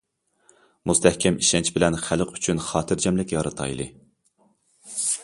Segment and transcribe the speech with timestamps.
[0.91, 3.87] مۇستەھكەم ئىشەنچ بىلەن خەلق ئۈچۈن خاتىرجەملىك يارىتايلى.